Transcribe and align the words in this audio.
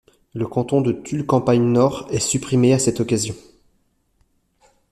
Le 0.33 0.47
canton 0.47 0.81
de 0.81 0.93
Tulle-Campagne-Nord 0.93 2.07
est 2.09 2.17
supprimé 2.17 2.73
à 2.73 2.79
cette 2.79 2.99
occasion. 3.01 3.35